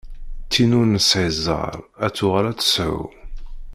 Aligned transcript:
Tin 0.51 0.71
ur 0.79 0.85
nesɛi 0.87 1.29
zzher 1.37 1.75
ad 2.05 2.11
tuɣal 2.15 2.45
ad 2.51 2.57
tesɛu. 2.59 3.03